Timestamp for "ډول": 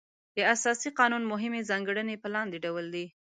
2.65-2.85